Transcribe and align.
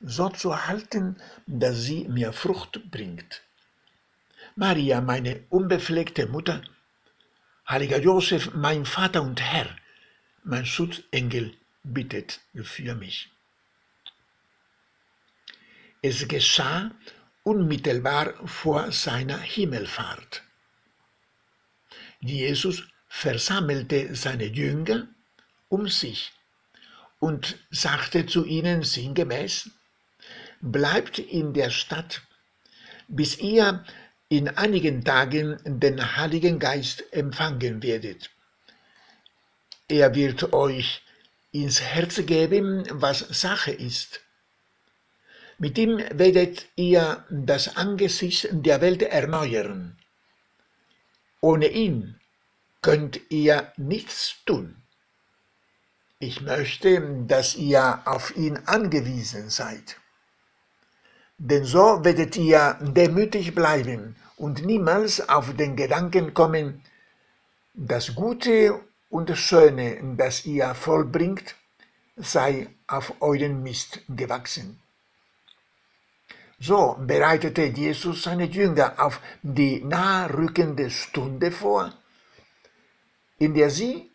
so 0.00 0.28
zu 0.30 0.66
halten, 0.66 1.16
dass 1.46 1.82
sie 1.82 2.08
mir 2.08 2.32
Frucht 2.32 2.90
bringt. 2.90 3.42
Maria, 4.56 5.00
meine 5.00 5.44
unbefleckte 5.50 6.26
Mutter, 6.26 6.62
heiliger 7.68 8.00
Josef, 8.00 8.52
mein 8.54 8.84
Vater 8.84 9.22
und 9.22 9.40
Herr, 9.40 9.68
mein 10.42 10.66
Schutzengel, 10.66 11.54
bittet 11.82 12.40
für 12.62 12.94
mich. 12.94 13.30
Es 16.02 16.26
geschah 16.28 16.90
unmittelbar 17.42 18.34
vor 18.46 18.90
seiner 18.92 19.38
Himmelfahrt. 19.38 20.42
Jesus 22.20 22.84
versammelte 23.08 24.14
seine 24.14 24.46
Jünger 24.46 25.08
um 25.68 25.88
sich 25.88 26.32
und 27.18 27.58
sagte 27.70 28.26
zu 28.26 28.44
ihnen 28.44 28.82
sinngemäß, 28.82 29.70
bleibt 30.60 31.18
in 31.18 31.52
der 31.52 31.70
Stadt, 31.70 32.22
bis 33.08 33.38
ihr 33.38 33.84
in 34.28 34.48
einigen 34.48 35.04
Tagen 35.04 35.58
den 35.64 36.16
Heiligen 36.16 36.58
Geist 36.58 37.02
empfangen 37.12 37.82
werdet. 37.82 38.30
Er 39.88 40.14
wird 40.14 40.52
euch 40.52 41.02
ins 41.52 41.80
Herz 41.80 42.24
geben, 42.26 42.86
was 42.90 43.18
Sache 43.18 43.72
ist. 43.72 44.20
Mit 45.58 45.76
ihm 45.76 45.98
werdet 46.12 46.66
ihr 46.76 47.24
das 47.28 47.76
Angesicht 47.76 48.48
der 48.52 48.80
Welt 48.80 49.02
erneuern. 49.02 49.98
Ohne 51.40 51.66
ihn 51.66 52.20
könnt 52.82 53.20
ihr 53.30 53.72
nichts 53.76 54.36
tun. 54.46 54.76
Ich 56.18 56.40
möchte, 56.40 57.24
dass 57.26 57.56
ihr 57.56 58.02
auf 58.04 58.36
ihn 58.36 58.58
angewiesen 58.66 59.50
seid. 59.50 59.99
Denn 61.42 61.64
so 61.64 62.04
werdet 62.04 62.36
ihr 62.36 62.76
demütig 62.82 63.54
bleiben 63.54 64.14
und 64.36 64.62
niemals 64.66 65.26
auf 65.26 65.56
den 65.56 65.74
Gedanken 65.74 66.34
kommen, 66.34 66.82
das 67.72 68.14
Gute 68.14 68.78
und 69.08 69.34
Schöne, 69.38 69.98
das 70.18 70.44
ihr 70.44 70.74
vollbringt, 70.74 71.54
sei 72.16 72.68
auf 72.86 73.14
euren 73.20 73.62
Mist 73.62 74.02
gewachsen. 74.08 74.82
So 76.58 76.96
bereitete 77.00 77.62
Jesus 77.62 78.22
seine 78.24 78.44
Jünger 78.44 78.92
auf 78.98 79.18
die 79.42 79.82
naherrückende 79.82 80.90
Stunde 80.90 81.50
vor, 81.50 81.90
in 83.38 83.54
der 83.54 83.70
sie 83.70 84.10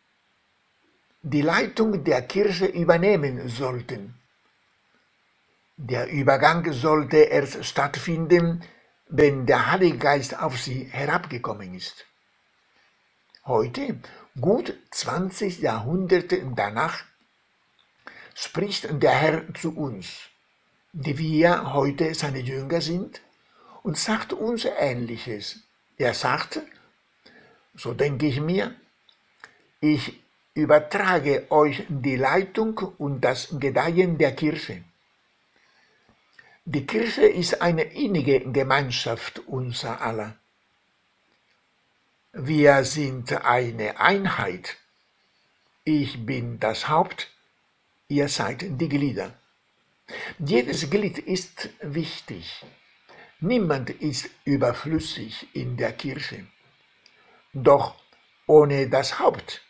die 1.23 1.41
Leitung 1.41 2.03
der 2.03 2.21
Kirche 2.21 2.67
übernehmen 2.67 3.49
sollten. 3.49 4.14
Der 5.77 6.09
Übergang 6.09 6.71
sollte 6.71 7.17
erst 7.17 7.65
stattfinden, 7.65 8.63
wenn 9.09 9.45
der 9.45 9.73
Heilige 9.73 9.97
Geist 9.97 10.39
auf 10.39 10.57
sie 10.57 10.85
herabgekommen 10.85 11.75
ist. 11.75 12.05
Heute, 13.45 13.99
gut 14.39 14.73
20 14.91 15.59
Jahrhunderte 15.59 16.49
danach, 16.55 17.03
spricht 18.33 18.87
der 19.03 19.11
Herr 19.11 19.53
zu 19.53 19.75
uns, 19.75 20.29
die 20.93 21.17
wir 21.17 21.73
heute 21.73 22.15
seine 22.15 22.39
Jünger 22.39 22.79
sind, 22.79 23.21
und 23.83 23.97
sagt 23.97 24.31
uns 24.31 24.63
Ähnliches. 24.63 25.59
Er 25.97 26.13
sagt, 26.13 26.61
so 27.75 27.93
denke 27.93 28.27
ich 28.27 28.39
mir, 28.39 28.73
ich 29.81 30.23
übertrage 30.53 31.51
euch 31.51 31.83
die 31.89 32.15
Leitung 32.15 32.77
und 32.97 33.19
das 33.21 33.49
Gedeihen 33.59 34.17
der 34.17 34.33
Kirche. 34.33 34.85
Die 36.67 36.87
Kirche 36.87 37.27
ist 37.27 37.61
eine 37.61 37.83
innige 37.83 38.39
Gemeinschaft 38.39 39.39
unser 39.45 40.01
aller. 40.01 40.35
Wir 42.33 42.83
sind 42.83 43.31
eine 43.45 43.99
Einheit. 43.99 44.75
Ich 45.83 46.25
bin 46.25 46.59
das 46.59 46.89
Haupt, 46.89 47.29
ihr 48.07 48.29
seid 48.29 48.65
die 48.81 48.89
Glieder. 48.89 49.37
Jedes 50.39 50.89
Glied 50.89 51.19
ist 51.19 51.69
wichtig. 51.81 52.65
Niemand 53.39 53.91
ist 53.91 54.31
überflüssig 54.43 55.47
in 55.53 55.77
der 55.77 55.93
Kirche. 55.93 56.47
Doch 57.53 57.93
ohne 58.47 58.89
das 58.89 59.19
Haupt 59.19 59.61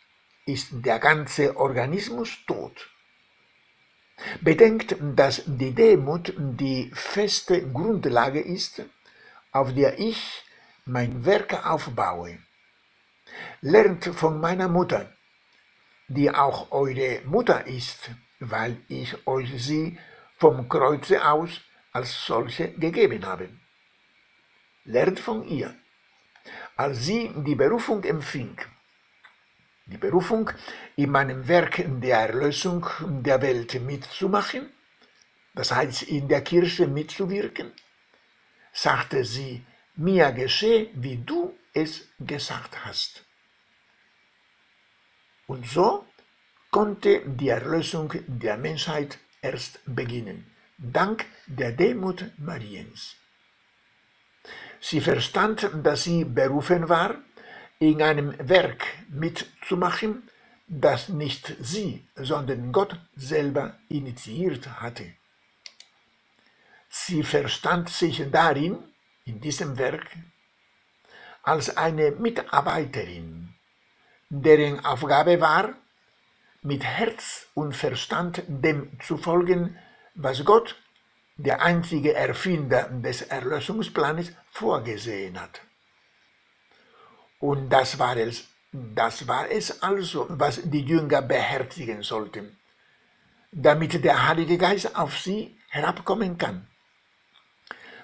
ist 0.46 0.68
der 0.72 0.98
ganze 0.98 1.58
Organismus 1.58 2.38
tot. 2.46 2.88
Bedenkt, 4.40 4.96
dass 5.00 5.42
die 5.46 5.74
Demut 5.74 6.32
die 6.36 6.90
feste 6.94 7.70
Grundlage 7.70 8.40
ist, 8.40 8.82
auf 9.52 9.74
der 9.74 9.98
ich 9.98 10.42
mein 10.86 11.24
Werk 11.24 11.66
aufbaue. 11.66 12.38
Lernt 13.60 14.04
von 14.04 14.40
meiner 14.40 14.68
Mutter, 14.68 15.12
die 16.08 16.30
auch 16.30 16.70
eure 16.70 17.20
Mutter 17.24 17.66
ist, 17.66 18.10
weil 18.40 18.78
ich 18.88 19.26
euch 19.26 19.50
sie 19.62 19.98
vom 20.38 20.68
Kreuze 20.68 21.26
aus 21.26 21.60
als 21.92 22.26
solche 22.26 22.72
gegeben 22.72 23.24
habe. 23.24 23.48
Lernt 24.84 25.18
von 25.18 25.46
ihr. 25.48 25.74
Als 26.76 27.04
sie 27.06 27.32
die 27.34 27.54
Berufung 27.54 28.04
empfing, 28.04 28.56
die 29.86 29.98
Berufung, 29.98 30.50
in 30.96 31.10
meinem 31.10 31.46
Werk 31.46 31.84
der 31.86 32.18
Erlösung 32.18 32.86
der 33.00 33.40
Welt 33.40 33.80
mitzumachen, 33.80 34.72
das 35.54 35.72
heißt 35.72 36.02
in 36.02 36.28
der 36.28 36.42
Kirche 36.42 36.86
mitzuwirken, 36.86 37.72
sagte 38.72 39.24
sie, 39.24 39.64
mir 39.94 40.32
geschehe, 40.32 40.90
wie 40.94 41.16
du 41.16 41.56
es 41.72 42.08
gesagt 42.18 42.84
hast. 42.84 43.24
Und 45.46 45.66
so 45.66 46.04
konnte 46.70 47.22
die 47.24 47.48
Erlösung 47.48 48.12
der 48.26 48.56
Menschheit 48.56 49.18
erst 49.40 49.80
beginnen, 49.86 50.50
dank 50.76 51.24
der 51.46 51.72
Demut 51.72 52.24
Mariens. 52.38 53.14
Sie 54.80 55.00
verstand, 55.00 55.70
dass 55.82 56.04
sie 56.04 56.24
berufen 56.24 56.88
war, 56.88 57.16
in 57.78 58.02
einem 58.02 58.34
Werk 58.48 58.84
mitzumachen, 59.08 60.28
das 60.66 61.08
nicht 61.08 61.54
sie, 61.60 62.06
sondern 62.16 62.72
Gott 62.72 62.98
selber 63.14 63.78
initiiert 63.88 64.80
hatte. 64.80 65.14
Sie 66.88 67.22
verstand 67.22 67.88
sich 67.88 68.22
darin, 68.30 68.78
in 69.24 69.40
diesem 69.40 69.76
Werk, 69.78 70.06
als 71.42 71.76
eine 71.76 72.10
Mitarbeiterin, 72.12 73.54
deren 74.28 74.84
Aufgabe 74.84 75.40
war, 75.40 75.74
mit 76.62 76.82
Herz 76.82 77.46
und 77.54 77.76
Verstand 77.76 78.42
dem 78.48 78.98
zu 79.00 79.18
folgen, 79.18 79.78
was 80.14 80.44
Gott, 80.44 80.76
der 81.36 81.62
einzige 81.62 82.14
Erfinder 82.14 82.88
des 82.88 83.22
Erlösungsplanes, 83.22 84.32
vorgesehen 84.50 85.40
hat. 85.40 85.60
Und 87.38 87.68
das 87.68 87.98
war 87.98 88.16
es, 88.16 88.48
das 88.72 89.26
war 89.28 89.50
es 89.50 89.82
also, 89.82 90.26
was 90.28 90.60
die 90.64 90.84
Jünger 90.84 91.22
beherzigen 91.22 92.02
sollten, 92.02 92.58
damit 93.52 94.02
der 94.04 94.28
Heilige 94.28 94.58
Geist 94.58 94.96
auf 94.96 95.18
sie 95.18 95.56
herabkommen 95.68 96.38
kann. 96.38 96.66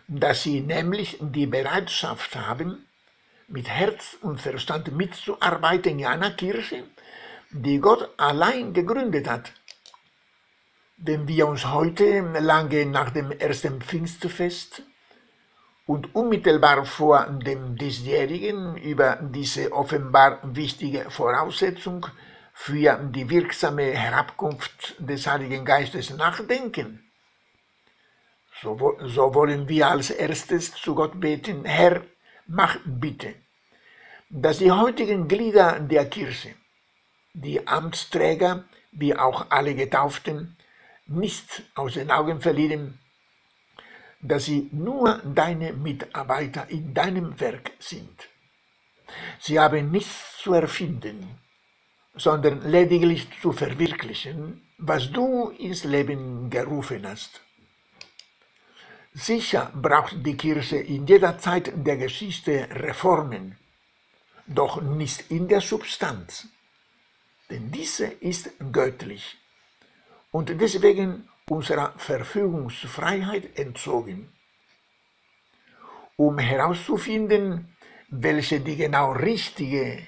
Dass 0.09 0.43
sie 0.43 0.61
nämlich 0.61 1.19
die 1.21 1.47
Bereitschaft 1.47 2.37
haben, 2.37 2.87
mit 3.49 3.69
Herz 3.69 4.17
und 4.23 4.41
Verstand 4.41 4.93
mitzuarbeiten 4.93 5.99
in 5.99 6.07
einer 6.07 6.31
Kirche, 6.31 6.85
die 7.51 7.79
Gott 7.79 8.09
allein 8.19 8.73
gegründet 8.73 9.29
hat. 9.29 9.53
Wenn 10.97 11.29
wir 11.29 11.47
uns 11.47 11.67
heute, 11.67 12.21
lange 12.21 12.87
nach 12.87 13.11
dem 13.11 13.31
ersten 13.33 13.83
Pfingstfest, 13.83 14.83
und 15.93 16.15
unmittelbar 16.15 16.87
vor 16.87 17.27
dem 17.27 17.77
diesjährigen 17.77 18.79
über 18.79 19.19
diese 19.21 19.73
offenbar 19.73 20.39
wichtige 20.43 21.11
Voraussetzung 21.11 22.07
für 22.55 22.97
die 23.15 23.29
wirksame 23.29 23.93
Herabkunft 23.93 24.95
des 24.99 25.27
Heiligen 25.27 25.67
Geistes 25.67 26.09
nachdenken, 26.17 26.89
So, 28.63 28.97
so 29.17 29.35
wollen 29.35 29.69
wir 29.69 29.89
als 29.89 30.09
erstes 30.11 30.73
zu 30.83 30.95
Gott 30.95 31.21
beten, 31.21 31.65
Herr, 31.65 31.95
mach 32.47 32.77
bitte, 32.87 33.35
dass 34.31 34.59
die 34.59 34.71
heutigen 34.71 35.29
Glieder 35.29 35.79
der 35.81 36.07
Kirche, 36.09 36.55
die 37.35 37.67
Amtsträger 37.67 38.65
wie 38.93 39.15
auch 39.15 39.47
alle 39.51 39.75
Getauften, 39.75 40.57
nicht 41.07 41.65
aus 41.75 41.95
den 41.95 42.11
Augen 42.11 42.41
verlieren, 42.41 43.02
dass 44.23 44.45
sie 44.45 44.69
nur 44.73 45.21
deine 45.25 45.73
Mitarbeiter 45.73 46.71
in 46.71 46.95
deinem 46.95 47.39
Werk 47.41 47.73
sind. 47.81 48.29
Sie 49.41 49.59
haben 49.59 49.91
nichts 49.91 50.39
zu 50.39 50.55
erfinden, 50.55 51.39
sondern 52.15 52.71
lediglich 52.71 53.29
zu 53.41 53.53
verwirklichen, 53.53 54.63
was 54.79 55.11
du 55.11 55.51
ins 55.51 55.85
Leben 55.85 56.49
gerufen 56.51 57.07
hast. 57.07 57.41
Sicher 59.13 59.71
braucht 59.75 60.25
die 60.25 60.37
Kirche 60.37 60.77
in 60.79 61.07
jeder 61.07 61.37
Zeit 61.39 61.73
der 61.75 61.97
Geschichte 61.97 62.69
Reformen, 62.71 63.59
doch 64.47 64.81
nicht 64.81 65.31
in 65.31 65.49
der 65.49 65.61
Substanz, 65.61 66.49
denn 67.51 67.71
diese 67.71 68.07
ist 68.07 68.51
göttlich 68.73 69.37
und 70.31 70.49
deswegen 70.61 71.29
unserer 71.49 71.93
Verfügungsfreiheit 71.97 73.59
entzogen. 73.59 74.33
Um 76.17 76.39
herauszufinden, 76.39 77.77
welche 78.09 78.61
die 78.61 78.77
genau 78.77 79.13
richtige, 79.13 80.07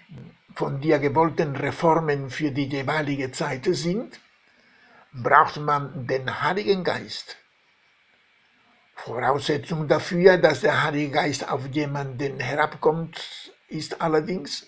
von 0.55 0.81
dir 0.81 0.99
gewollten 0.99 1.57
Reformen 1.57 2.31
für 2.31 2.51
die 2.51 2.67
jeweilige 2.67 3.33
Zeit 3.33 3.67
sind, 3.71 4.21
braucht 5.13 5.57
man 5.57 6.07
den 6.07 6.43
Heiligen 6.43 6.85
Geist. 6.85 7.37
Voraussetzung 8.95 9.89
dafür, 9.89 10.39
dass 10.39 10.61
der 10.61 10.85
Heilige 10.85 11.11
Geist 11.11 11.49
auf 11.49 11.67
jemanden 11.67 12.41
herabkommt, 12.41 13.53
ist 13.69 14.01
allerdings 14.01 14.67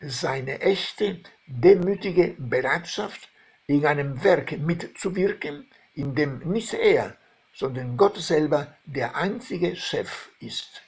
seine 0.00 0.60
echte, 0.60 1.20
demütige 1.46 2.34
Bereitschaft, 2.38 3.28
in 3.66 3.84
einem 3.84 4.22
Werk 4.22 4.58
mitzuwirken, 4.58 5.68
in 5.94 6.14
dem 6.14 6.38
nicht 6.40 6.74
er, 6.74 7.16
sondern 7.52 7.96
Gott 7.96 8.16
selber 8.18 8.76
der 8.84 9.16
einzige 9.16 9.74
Chef 9.76 10.30
ist. 10.40 10.82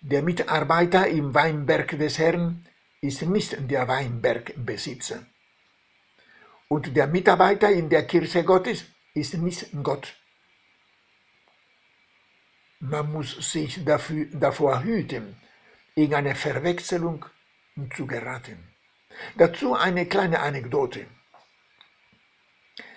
Der 0.00 0.22
Mitarbeiter 0.22 1.06
im 1.06 1.34
Weinberg 1.34 1.98
des 1.98 2.18
Herrn 2.18 2.66
ist 3.00 3.22
nicht 3.22 3.56
der 3.70 3.88
Weinbergbesitzer. 3.88 5.26
Und 6.68 6.96
der 6.96 7.06
Mitarbeiter 7.06 7.70
in 7.70 7.88
der 7.88 8.06
Kirche 8.06 8.44
Gottes 8.44 8.84
ist 9.14 9.34
nicht 9.34 9.68
Gott. 9.82 10.16
Man 12.80 13.12
muss 13.12 13.52
sich 13.52 13.84
dafür, 13.84 14.26
davor 14.32 14.82
hüten, 14.82 15.36
in 15.94 16.14
eine 16.14 16.34
Verwechslung 16.34 17.24
zu 17.94 18.06
geraten. 18.06 18.71
Dazu 19.36 19.74
eine 19.74 20.06
kleine 20.06 20.40
Anekdote. 20.40 21.06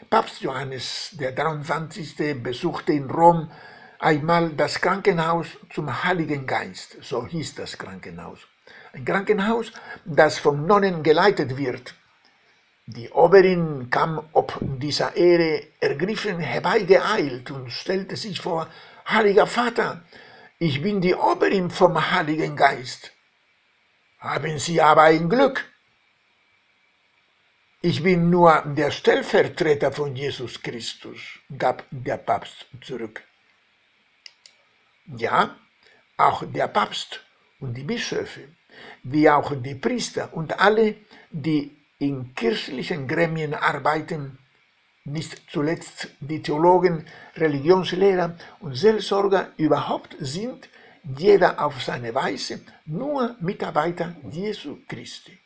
Papst 0.09 0.41
Johannes 0.41 1.09
der 1.19 1.31
23. 1.31 2.41
besuchte 2.41 2.93
in 2.93 3.09
Rom 3.09 3.51
einmal 3.99 4.49
das 4.51 4.79
Krankenhaus 4.79 5.47
zum 5.73 6.03
Heiligen 6.03 6.45
Geist, 6.45 6.97
so 7.01 7.25
hieß 7.25 7.55
das 7.55 7.77
Krankenhaus. 7.77 8.39
Ein 8.93 9.03
Krankenhaus, 9.03 9.71
das 10.05 10.37
von 10.37 10.65
Nonnen 10.65 11.03
geleitet 11.03 11.57
wird. 11.57 11.95
Die 12.87 13.09
Oberin 13.09 13.89
kam 13.89 14.29
ob 14.33 14.59
dieser 14.61 15.15
Ehre 15.15 15.63
ergriffen 15.79 16.39
herbeigeeilt 16.39 17.49
und 17.49 17.71
stellte 17.71 18.15
sich 18.15 18.39
vor, 18.39 18.67
Heiliger 19.07 19.47
Vater, 19.47 20.03
ich 20.59 20.81
bin 20.81 21.01
die 21.01 21.15
Oberin 21.15 21.71
vom 21.71 22.11
Heiligen 22.11 22.55
Geist. 22.55 23.11
Haben 24.19 24.59
Sie 24.59 24.81
aber 24.81 25.03
ein 25.03 25.29
Glück, 25.29 25.65
ich 27.85 28.01
bin 28.01 28.31
nur 28.31 28.63
der 28.65 28.89
Stellvertreter 28.89 29.91
von 29.91 30.15
Jesus 30.15 30.59
Christus, 30.59 31.19
gab 31.55 31.85
der 31.91 32.17
Papst 32.17 32.65
zurück. 32.81 33.21
Ja, 35.05 35.55
auch 36.17 36.43
der 36.51 36.67
Papst 36.67 37.23
und 37.59 37.75
die 37.77 37.83
Bischöfe, 37.83 38.41
wie 39.03 39.29
auch 39.29 39.53
die 39.61 39.75
Priester 39.75 40.33
und 40.33 40.59
alle, 40.59 40.95
die 41.29 41.77
in 41.99 42.33
kirchlichen 42.33 43.07
Gremien 43.07 43.53
arbeiten, 43.53 44.39
nicht 45.03 45.43
zuletzt 45.51 46.07
die 46.19 46.41
Theologen, 46.41 47.05
Religionslehrer 47.35 48.35
und 48.61 48.73
Seelsorger 48.73 49.51
überhaupt 49.57 50.15
sind, 50.19 50.69
jeder 51.03 51.63
auf 51.63 51.83
seine 51.83 52.15
Weise, 52.15 52.61
nur 52.87 53.35
Mitarbeiter 53.41 54.15
Jesu 54.31 54.79
Christi. 54.87 55.37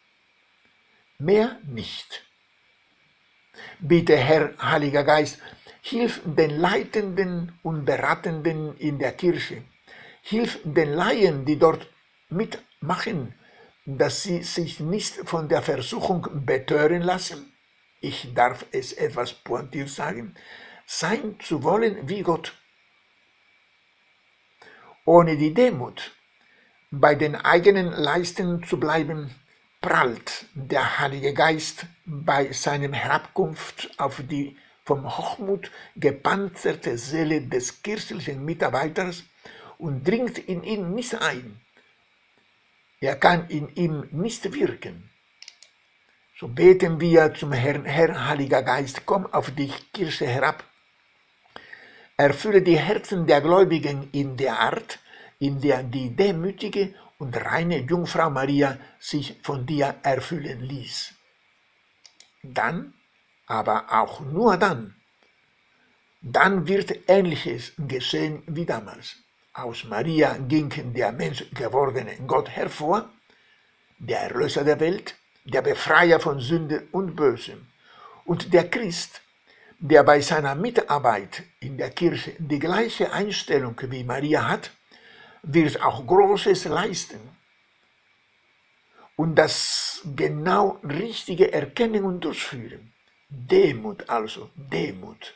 Mehr 1.17 1.59
nicht. 1.67 2.28
Bitte, 3.79 4.17
Herr 4.17 4.53
Heiliger 4.61 5.03
Geist, 5.03 5.39
hilf 5.81 6.21
den 6.25 6.59
Leitenden 6.59 7.57
und 7.63 7.85
Beratenden 7.85 8.77
in 8.77 8.99
der 8.99 9.13
Kirche. 9.13 9.63
Hilf 10.21 10.59
den 10.63 10.93
Laien, 10.93 11.45
die 11.45 11.57
dort 11.57 11.87
mitmachen, 12.29 13.33
dass 13.85 14.23
sie 14.23 14.43
sich 14.43 14.79
nicht 14.79 15.15
von 15.25 15.47
der 15.49 15.61
Versuchung 15.61 16.27
betören 16.45 17.01
lassen. 17.01 17.53
Ich 18.01 18.33
darf 18.33 18.65
es 18.71 18.93
etwas 18.93 19.33
pointiert 19.33 19.89
sagen, 19.89 20.35
sein 20.85 21.37
zu 21.39 21.63
wollen 21.63 22.07
wie 22.07 22.21
Gott. 22.21 22.53
Ohne 25.05 25.37
die 25.37 25.53
Demut, 25.53 26.11
bei 26.91 27.15
den 27.15 27.35
eigenen 27.35 27.91
Leisten 27.91 28.63
zu 28.63 28.79
bleiben, 28.79 29.33
prallt 29.81 30.45
der 30.53 30.99
Heilige 30.99 31.33
Geist 31.33 31.85
bei 32.05 32.51
seinem 32.51 32.93
Herabkunft 32.93 33.89
auf 33.97 34.21
die 34.29 34.57
vom 34.83 35.05
Hochmut 35.17 35.71
gepanzerte 35.95 36.97
Seele 36.97 37.41
des 37.41 37.83
kirchlichen 37.83 38.43
Mitarbeiters 38.43 39.23
und 39.77 40.07
dringt 40.07 40.37
in 40.39 40.63
ihn 40.63 40.93
nicht 40.93 41.15
ein. 41.21 41.61
Er 42.99 43.15
kann 43.15 43.47
in 43.49 43.69
ihm 43.75 44.07
nicht 44.11 44.51
wirken. 44.53 45.09
So 46.39 46.47
beten 46.47 46.99
wir 46.99 47.33
zum 47.33 47.51
Herrn, 47.51 47.85
Herr 47.85 48.27
Heiliger 48.27 48.63
Geist, 48.63 49.05
komm 49.05 49.25
auf 49.27 49.51
die 49.51 49.71
Kirche 49.93 50.25
herab. 50.25 50.63
Erfülle 52.17 52.61
die 52.61 52.77
Herzen 52.77 53.27
der 53.27 53.41
Gläubigen 53.41 54.09
in 54.11 54.35
der 54.35 54.59
Art, 54.59 54.99
in 55.37 55.61
der 55.61 55.83
die 55.83 56.09
demütige 56.15 56.93
und 57.19 57.35
reine 57.37 57.79
Jungfrau 57.79 58.29
Maria 58.29 58.77
sich 58.99 59.39
von 59.43 59.65
dir 59.65 59.95
erfüllen 60.01 60.61
ließ. 60.61 61.13
Dann, 62.41 62.93
aber 63.45 63.91
auch 63.91 64.21
nur 64.21 64.57
dann, 64.57 64.95
dann 66.21 66.67
wird 66.67 67.07
Ähnliches 67.07 67.73
geschehen 67.77 68.43
wie 68.47 68.65
damals. 68.65 69.17
Aus 69.53 69.83
Maria 69.83 70.37
ging 70.37 70.93
der 70.93 71.11
menschgewordene 71.11 72.15
Gott 72.25 72.49
hervor, 72.49 73.09
der 73.99 74.21
Erlöser 74.21 74.63
der 74.63 74.79
Welt, 74.79 75.15
der 75.43 75.61
Befreier 75.61 76.19
von 76.19 76.39
Sünde 76.39 76.87
und 76.91 77.15
Bösem. 77.15 77.67
Und 78.25 78.53
der 78.53 78.69
Christ, 78.69 79.21
der 79.79 80.03
bei 80.03 80.21
seiner 80.21 80.55
Mitarbeit 80.55 81.43
in 81.59 81.77
der 81.77 81.89
Kirche 81.89 82.33
die 82.37 82.59
gleiche 82.59 83.11
Einstellung 83.11 83.75
wie 83.81 84.03
Maria 84.03 84.47
hat, 84.47 84.71
wird 85.43 85.81
auch 85.81 86.05
Großes 86.05 86.65
leisten. 86.65 87.19
Und 89.15 89.35
das 89.35 90.01
genau 90.15 90.79
richtige 90.83 91.51
erkennen 91.51 92.05
und 92.05 92.21
durchführen. 92.21 92.93
Demut 93.29 94.09
also, 94.09 94.49
Demut. 94.55 95.35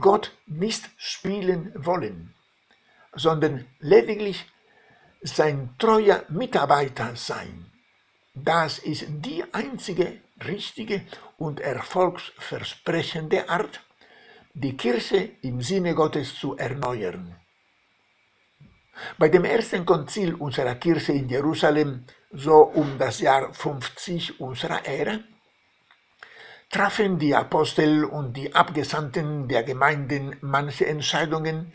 Gott 0.00 0.36
nicht 0.46 0.90
spielen 0.96 1.72
wollen, 1.74 2.34
sondern 3.14 3.66
lediglich 3.78 4.46
sein 5.22 5.74
treuer 5.78 6.24
Mitarbeiter 6.28 7.16
sein. 7.16 7.70
Das 8.34 8.78
ist 8.78 9.06
die 9.08 9.44
einzige 9.52 10.20
richtige 10.46 11.02
und 11.38 11.60
erfolgsversprechende 11.60 13.48
Art, 13.48 13.80
die 14.54 14.76
Kirche 14.76 15.30
im 15.42 15.60
Sinne 15.62 15.94
Gottes 15.94 16.34
zu 16.36 16.56
erneuern. 16.56 17.36
Bei 19.18 19.28
dem 19.28 19.44
ersten 19.44 19.84
Konzil 19.84 20.34
unserer 20.34 20.74
Kirche 20.76 21.12
in 21.12 21.28
Jerusalem, 21.28 22.04
so 22.32 22.62
um 22.62 22.98
das 22.98 23.20
Jahr 23.20 23.52
50 23.52 24.40
unserer 24.40 24.84
Ära, 24.86 25.18
trafen 26.70 27.18
die 27.18 27.34
Apostel 27.34 28.04
und 28.04 28.36
die 28.36 28.54
Abgesandten 28.54 29.48
der 29.48 29.64
Gemeinden 29.64 30.36
manche 30.40 30.86
Entscheidungen 30.86 31.72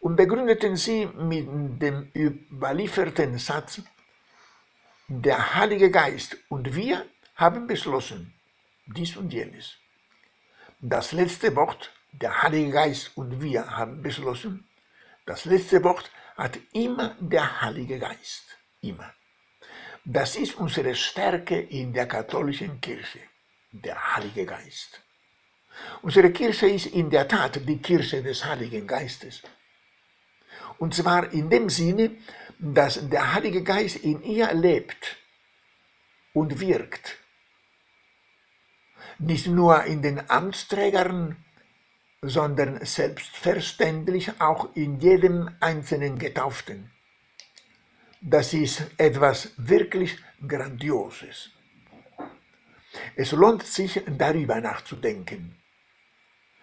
und 0.00 0.16
begründeten 0.16 0.76
sie 0.76 1.06
mit 1.06 1.46
dem 1.80 2.10
überlieferten 2.14 3.38
Satz, 3.38 3.80
der 5.06 5.54
Heilige 5.54 5.90
Geist 5.90 6.36
und 6.48 6.74
wir 6.74 7.04
haben 7.36 7.66
beschlossen, 7.66 8.34
dies 8.86 9.16
und 9.16 9.32
jenes. 9.32 9.76
Das 10.80 11.12
letzte 11.12 11.54
Wort 11.54 11.92
der 12.12 12.42
Heilige 12.42 12.72
Geist 12.72 13.12
und 13.16 13.40
wir 13.40 13.76
haben 13.76 14.02
beschlossen, 14.02 14.66
das 15.24 15.44
letzte 15.44 15.84
Wort 15.84 16.10
hat 16.42 16.58
immer 16.72 17.16
der 17.20 17.62
Heilige 17.62 17.98
Geist. 18.00 18.44
Immer. 18.80 19.12
Das 20.04 20.34
ist 20.34 20.56
unsere 20.56 20.94
Stärke 20.96 21.60
in 21.60 21.92
der 21.92 22.06
katholischen 22.06 22.80
Kirche, 22.80 23.20
der 23.70 23.96
Heilige 24.16 24.44
Geist. 24.44 25.00
Unsere 26.02 26.32
Kirche 26.32 26.66
ist 26.66 26.86
in 26.86 27.08
der 27.10 27.28
Tat 27.28 27.60
die 27.68 27.78
Kirche 27.78 28.22
des 28.22 28.44
Heiligen 28.44 28.86
Geistes. 28.86 29.42
Und 30.78 30.94
zwar 30.94 31.32
in 31.32 31.48
dem 31.48 31.68
Sinne, 31.68 32.16
dass 32.58 33.08
der 33.08 33.34
Heilige 33.34 33.62
Geist 33.62 33.96
in 33.96 34.20
ihr 34.22 34.52
lebt 34.52 35.16
und 36.34 36.58
wirkt. 36.58 37.18
Nicht 39.18 39.46
nur 39.46 39.84
in 39.84 40.02
den 40.02 40.28
Amtsträgern, 40.28 41.36
sondern 42.22 42.84
selbstverständlich 42.84 44.40
auch 44.40 44.74
in 44.74 45.00
jedem 45.00 45.50
einzelnen 45.58 46.18
Getauften. 46.18 46.92
Das 48.20 48.54
ist 48.54 48.84
etwas 48.96 49.50
wirklich 49.56 50.16
Grandioses. 50.46 51.50
Es 53.16 53.32
lohnt 53.32 53.64
sich 53.64 54.00
darüber 54.06 54.60
nachzudenken. 54.60 55.56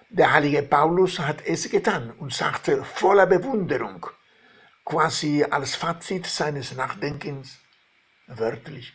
Der 0.09 0.31
heilige 0.31 0.63
Paulus 0.63 1.19
hat 1.19 1.45
es 1.45 1.69
getan 1.69 2.11
und 2.11 2.33
sagte 2.33 2.83
voller 2.85 3.25
Bewunderung, 3.27 4.07
quasi 4.85 5.43
als 5.43 5.75
Fazit 5.75 6.25
seines 6.25 6.73
Nachdenkens, 6.73 7.59
wörtlich, 8.27 8.93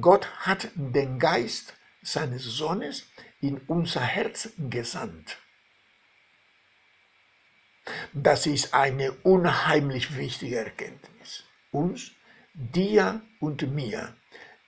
Gott 0.00 0.26
hat 0.38 0.68
den 0.74 1.18
Geist 1.18 1.74
seines 2.02 2.44
Sohnes 2.44 3.06
in 3.40 3.58
unser 3.66 4.00
Herz 4.00 4.48
gesandt. 4.56 5.36
Das 8.12 8.46
ist 8.46 8.74
eine 8.74 9.12
unheimlich 9.22 10.16
wichtige 10.16 10.58
Erkenntnis. 10.58 11.44
Uns, 11.70 12.12
dir 12.54 13.22
und 13.40 13.62
mir 13.72 14.14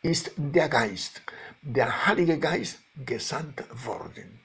ist 0.02 0.32
der 0.36 0.68
Geist, 0.68 1.22
der 1.60 2.06
Heilige 2.06 2.38
Geist, 2.38 2.80
gesandt 2.96 3.64
worden. 3.86 4.40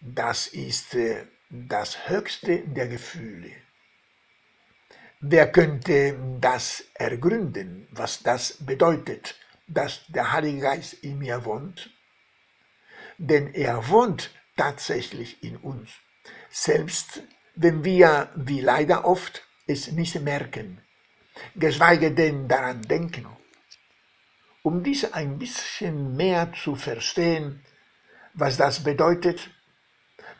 Das 0.00 0.46
ist 0.46 0.94
äh, 0.94 1.26
das 1.50 2.08
höchste 2.08 2.60
der 2.60 2.88
Gefühle. 2.88 3.52
Wer 5.20 5.50
könnte 5.50 6.18
das 6.40 6.84
ergründen, 6.94 7.88
was 7.90 8.22
das 8.22 8.58
bedeutet, 8.60 9.36
dass 9.66 10.04
der 10.08 10.32
Heilige 10.32 10.60
Geist 10.60 10.94
in 10.94 11.18
mir 11.18 11.44
wohnt? 11.44 11.90
Denn 13.16 13.54
er 13.54 13.88
wohnt 13.88 14.30
tatsächlich 14.56 15.42
in 15.42 15.56
uns, 15.56 15.90
selbst 16.54 17.20
wenn 17.56 17.84
wir, 17.84 18.30
wie 18.36 18.60
leider 18.60 19.04
oft, 19.04 19.42
es 19.66 19.90
nicht 19.90 20.20
merken, 20.20 20.80
geschweige 21.56 22.12
denn 22.12 22.46
daran 22.46 22.80
denken. 22.82 23.26
Um 24.62 24.84
dies 24.84 25.12
ein 25.12 25.36
bisschen 25.36 26.16
mehr 26.16 26.52
zu 26.52 26.76
verstehen, 26.76 27.64
was 28.34 28.56
das 28.56 28.84
bedeutet, 28.84 29.50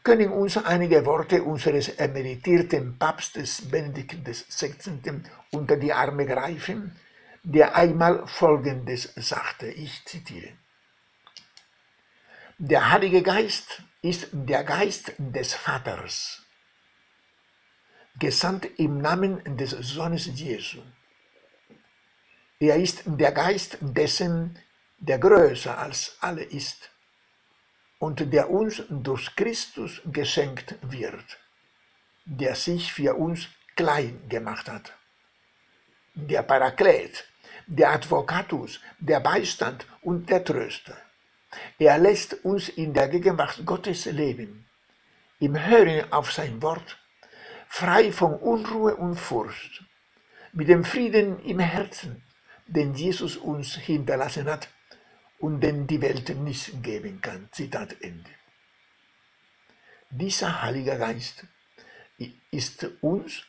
können 0.05 0.31
uns 0.31 0.57
einige 0.57 1.05
Worte 1.05 1.43
unseres 1.43 1.89
emeritierten 1.89 2.97
Papstes 2.97 3.69
Benedikt 3.69 4.25
XVI. 4.25 5.21
unter 5.51 5.77
die 5.77 5.93
Arme 5.93 6.27
greifen, 6.27 6.97
der 7.43 7.75
einmal 7.75 8.25
Folgendes 8.29 9.13
sagte, 9.17 9.67
ich 9.67 10.05
zitiere. 10.05 10.53
Der 12.59 12.93
Heilige 12.93 13.23
Geist 13.23 13.83
ist 14.05 14.29
der 14.33 14.65
Geist 14.65 15.15
des 15.17 15.55
Vaters, 15.55 16.43
gesandt 18.19 18.67
im 18.79 19.01
Namen 19.01 19.57
des 19.57 19.71
Sohnes 19.71 20.27
Jesu. 20.27 20.83
Er 22.61 22.77
ist 22.77 23.03
der 23.07 23.33
Geist 23.33 23.79
dessen, 23.81 24.59
der 24.99 25.19
größer 25.19 25.79
als 25.79 26.19
alle 26.21 26.45
ist 26.45 26.91
und 27.99 28.31
der 28.31 28.51
uns 28.51 28.83
durch 28.91 29.35
Christus 29.37 30.03
geschenkt 30.05 30.75
wird, 30.83 31.39
der 32.27 32.55
sich 32.57 32.93
für 32.93 33.15
uns 33.15 33.49
klein 33.75 34.29
gemacht 34.29 34.69
hat. 34.69 34.93
Der 36.15 36.43
Paraklet, 36.43 37.25
der 37.67 37.93
Advocatus, 37.93 38.81
der 38.99 39.21
Beistand 39.21 39.87
und 40.03 40.29
der 40.29 40.45
Tröster. 40.45 40.99
Er 41.79 41.99
lässt 41.99 42.45
uns 42.45 42.69
in 42.69 42.93
der 42.93 43.09
Gegenwart 43.09 43.65
Gottes 43.65 44.07
leben, 44.07 44.67
im 45.41 45.59
Hören 45.67 46.13
auf 46.13 46.33
sein 46.33 46.63
Wort, 46.63 46.99
frei 47.69 48.13
von 48.13 48.35
Unruhe 48.35 48.97
und 48.97 49.17
Furcht, 49.17 49.85
mit 50.53 50.69
dem 50.69 50.85
Frieden 50.85 51.41
im 51.41 51.59
Herzen, 51.59 52.23
den 52.67 52.95
Jesus 52.95 53.37
uns 53.37 53.75
hinterlassen 53.75 54.47
hat 54.47 54.69
und 55.39 55.61
den 55.61 55.87
die 55.87 56.01
Welt 56.01 56.29
nicht 56.37 56.83
geben 56.83 57.21
kann. 57.21 57.49
Zitat 57.53 57.97
Ende. 58.01 58.31
Dieser 60.11 60.63
Heilige 60.63 60.97
Geist 60.97 61.45
ist 62.51 62.87
uns, 63.01 63.45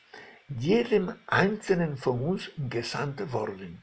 jedem 0.48 1.14
Einzelnen 1.26 1.96
von 1.96 2.20
uns 2.20 2.50
gesandt 2.56 3.32
worden. 3.32 3.82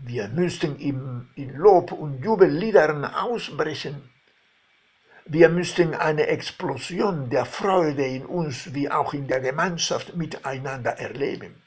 Wir 0.00 0.28
müssten 0.28 0.78
ihm 0.78 1.28
in 1.34 1.54
Lob 1.54 1.92
und 1.92 2.22
Jubelliedern 2.22 3.04
ausbrechen. 3.04 4.10
Wir 5.26 5.48
müssten 5.48 5.94
eine 5.94 6.28
Explosion 6.28 7.28
der 7.28 7.44
Freude 7.44 8.06
in 8.06 8.24
uns 8.24 8.72
wie 8.74 8.90
auch 8.90 9.12
in 9.12 9.26
der 9.26 9.40
Gemeinschaft 9.40 10.16
miteinander 10.16 10.92
erleben. 10.92 11.62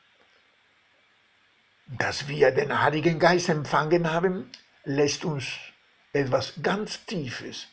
Dass 1.88 2.27
wir 2.29 2.51
den 2.51 2.81
Heiligen 2.81 3.19
Geist 3.19 3.50
empfangen 3.50 4.11
haben, 4.11 4.50
lässt 4.85 5.25
uns 5.25 5.45
etwas 6.13 6.53
ganz 6.63 7.05
Tiefes 7.05 7.67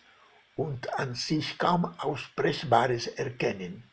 und 0.57 0.93
an 0.99 1.15
sich 1.15 1.57
kaum 1.57 1.85
Ausbrechbares 1.99 3.07
erkennen. 3.07 3.85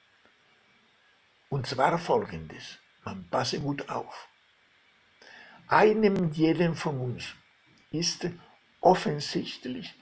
Und 1.47 1.67
zwar 1.67 1.97
folgendes, 1.99 2.79
man 3.03 3.29
passe 3.29 3.59
gut 3.59 3.87
auf. 3.87 4.27
Einem 5.67 6.31
jeden 6.31 6.75
von 6.75 6.99
uns 6.99 7.23
ist 7.91 8.27
offensichtlich 8.81 9.95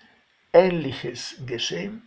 Ähnliches 0.51 1.36
geschehen 1.46 2.03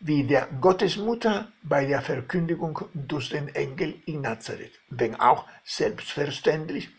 wie 0.00 0.24
der 0.24 0.46
Gottesmutter 0.60 1.52
bei 1.62 1.86
der 1.86 2.02
Verkündigung 2.02 2.78
durch 2.92 3.30
den 3.30 3.48
Engel 3.54 4.02
in 4.04 4.20
Nazareth, 4.20 4.78
wenn 4.90 5.14
auch 5.18 5.46
selbstverständlich 5.64 6.90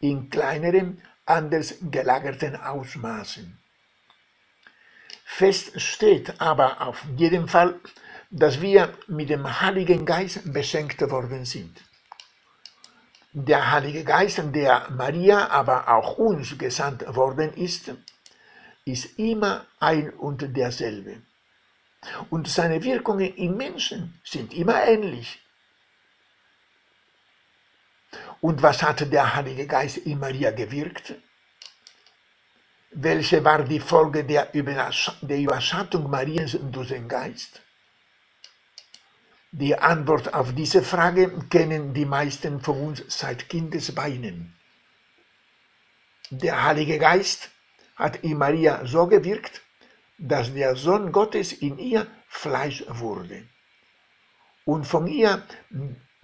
in 0.00 0.30
kleinerem, 0.30 0.98
anders 1.26 1.76
gelagerten 1.90 2.56
Ausmaßen. 2.56 3.58
Fest 5.24 5.80
steht 5.80 6.40
aber 6.40 6.80
auf 6.80 7.04
jeden 7.16 7.48
Fall, 7.48 7.80
dass 8.30 8.60
wir 8.60 8.94
mit 9.08 9.30
dem 9.30 9.60
Heiligen 9.60 10.04
Geist 10.04 10.52
beschenkt 10.52 11.00
worden 11.10 11.44
sind. 11.44 11.82
Der 13.36 13.72
Heilige 13.72 14.04
Geist, 14.04 14.40
der 14.54 14.88
Maria, 14.90 15.48
aber 15.48 15.88
auch 15.88 16.18
uns 16.18 16.56
gesandt 16.56 17.04
worden 17.16 17.52
ist, 17.54 17.92
ist 18.84 19.18
immer 19.18 19.66
ein 19.80 20.10
und 20.10 20.56
derselbe. 20.56 21.20
Und 22.30 22.46
seine 22.46 22.84
Wirkungen 22.84 23.34
im 23.34 23.56
Menschen 23.56 24.20
sind 24.22 24.54
immer 24.54 24.84
ähnlich. 24.84 25.40
Und 28.40 28.62
was 28.62 28.84
hat 28.84 29.12
der 29.12 29.34
Heilige 29.34 29.66
Geist 29.66 29.96
in 29.96 30.20
Maria 30.20 30.52
gewirkt? 30.52 31.14
Welche 32.92 33.44
war 33.44 33.64
die 33.64 33.80
Folge 33.80 34.22
der 34.22 34.54
Überschattung 34.54 36.08
Mariens 36.08 36.56
durch 36.70 36.88
den 36.90 37.08
Geist? 37.08 37.60
Die 39.56 39.78
Antwort 39.78 40.34
auf 40.34 40.52
diese 40.52 40.82
Frage 40.82 41.30
kennen 41.48 41.94
die 41.94 42.06
meisten 42.06 42.60
von 42.60 42.88
uns 42.88 43.04
seit 43.06 43.48
Kindesbeinen. 43.48 44.52
Der 46.30 46.64
Heilige 46.64 46.98
Geist 46.98 47.50
hat 47.94 48.16
in 48.24 48.36
Maria 48.36 48.84
so 48.84 49.06
gewirkt, 49.06 49.62
dass 50.18 50.52
der 50.52 50.74
Sohn 50.74 51.12
Gottes 51.12 51.52
in 51.52 51.78
ihr 51.78 52.08
Fleisch 52.26 52.82
wurde 52.88 53.46
und 54.64 54.88
von 54.88 55.06
ihr 55.06 55.46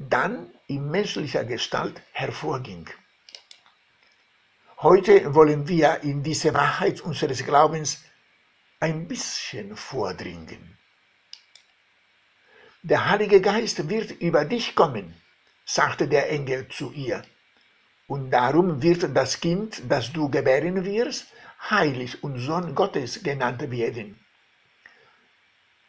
dann 0.00 0.52
in 0.66 0.90
menschlicher 0.90 1.44
Gestalt 1.44 2.02
hervorging. 2.10 2.90
Heute 4.78 5.37
wollen 5.37 5.68
wir 5.68 6.02
in 6.02 6.25
diese 6.25 6.52
Wahrheit 6.52 7.00
unseres 7.02 7.44
Glaubens 7.44 8.02
ein 8.80 9.06
bisschen 9.06 9.76
vordringen. 9.76 10.79
Der 12.82 13.10
Heilige 13.10 13.42
Geist 13.42 13.90
wird 13.90 14.10
über 14.22 14.46
dich 14.46 14.75
kommen, 14.75 15.14
sagte 15.66 16.08
der 16.08 16.30
Engel 16.30 16.66
zu 16.68 16.92
ihr. 16.92 17.22
Und 18.06 18.30
darum 18.30 18.82
wird 18.82 19.14
das 19.14 19.38
Kind, 19.38 19.82
das 19.87 20.12
du 20.12 20.30
gebären 20.30 20.82
wirst, 20.84 21.26
heilig 21.68 22.25
und 22.25 22.38
Sohn 22.38 22.75
Gottes 22.75 23.22
genannt 23.22 23.70
werden. 23.70 24.18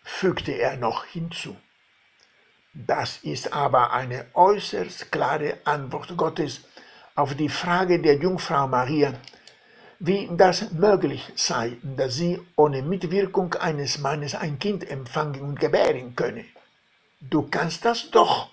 fügte 0.04 0.52
er 0.52 0.76
noch 0.76 1.06
hinzu. 1.06 1.56
Das 2.74 3.20
ist 3.24 3.54
aber 3.54 3.94
eine 3.94 4.26
äußerst 4.34 5.12
klare 5.12 5.60
Antwort 5.64 6.18
Gottes 6.18 6.62
auf 7.16 7.36
die 7.36 7.50
Frage 7.50 8.02
der 8.02 8.16
Jungfrau 8.16 8.68
Maria, 8.68 9.14
wie 10.00 10.30
das 10.36 10.72
möglich 10.72 11.32
sei, 11.36 11.78
dass 11.84 12.16
sie 12.16 12.42
ohne 12.58 12.82
Mitwirkung 12.82 13.54
eines 13.54 13.98
Mannes 14.00 14.36
ein 14.36 14.60
Kind 14.60 14.90
empfangen 14.90 15.42
und 15.42 15.60
gebären 15.60 16.16
könne. 16.16 16.46
Du 17.22 17.44
kannst 17.44 17.86
das 17.86 18.10
doch, 18.10 18.50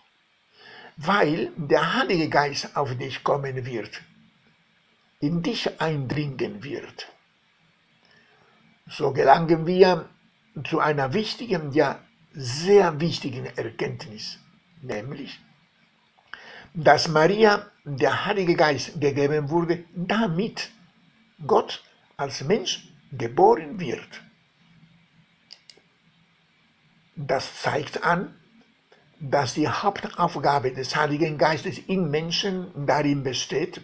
weil 0.97 1.53
der 1.57 1.95
Heilige 1.95 2.29
Geist 2.29 2.77
auf 2.77 2.97
dich 2.97 3.25
kommen 3.25 3.65
wird, 3.65 4.03
in 5.21 5.43
dich 5.43 5.81
eindringen 5.81 6.63
wird. 6.63 7.09
So 8.91 9.13
gelangen 9.13 9.67
wir 9.67 10.09
zu 10.65 10.81
einer 10.81 11.13
wichtigen, 11.15 11.73
ja 11.73 12.01
sehr 12.33 13.01
wichtigen 13.01 13.47
Erkenntnis, 13.47 14.39
nämlich, 14.83 15.41
dass 16.75 17.09
Maria 17.09 17.71
der 17.85 18.27
Heilige 18.27 18.55
Geist 18.55 19.01
gegeben 19.01 19.49
wurde, 19.49 19.85
damit 19.95 20.71
Gott 21.47 21.83
als 22.17 22.45
Mensch 22.45 22.89
geboren 23.13 23.81
wird. 23.81 24.23
Das 27.17 27.63
zeigt 27.63 28.05
an, 28.05 28.38
dass 29.21 29.55
die 29.55 29.69
Hauptaufgabe 29.69 30.73
des 30.73 30.95
Heiligen 30.95 31.39
Geistes 31.39 31.79
im 31.89 32.11
Menschen 32.11 32.71
darin 32.87 33.23
besteht, 33.23 33.81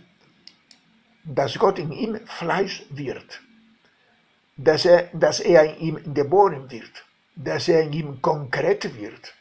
dass 1.25 1.59
Gott 1.59 1.79
in 1.79 1.91
ihm 1.93 2.21
Fleisch 2.27 2.85
wird, 2.91 3.41
dass 4.57 4.85
er, 4.85 5.09
dass 5.13 5.41
er 5.41 5.77
in 5.77 5.81
ihm 5.81 6.15
geboren 6.15 6.71
wird, 6.71 7.05
dass 7.35 7.69
er 7.69 7.83
in 7.83 7.93
ihm 7.93 8.23
konkret 8.23 8.97
wird. 8.97 9.35